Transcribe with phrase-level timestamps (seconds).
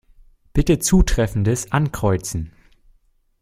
[0.53, 2.53] Bitte Zutreffendes Ankreuzen.